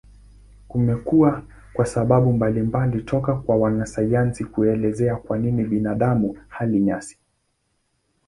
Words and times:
Kumekuwa 0.67 1.43
sababu 1.83 2.33
mbalimbali 2.33 3.01
toka 3.03 3.35
kwa 3.35 3.55
wanasayansi 3.57 4.45
kuelezea 4.45 5.15
kwa 5.15 5.37
nini 5.37 5.63
binadamu 5.63 6.37
hali 6.47 6.79
nyasi. 6.79 7.19